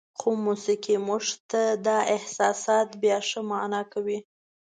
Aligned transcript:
خو 0.19 0.29
موسیقي 0.45 0.95
موږ 1.07 1.23
ته 1.49 1.61
دا 1.85 1.97
احساسات 2.15 2.89
بیا 3.01 3.17
ښه 3.27 3.41
معنا 3.49 3.81
کوي. 3.93 4.19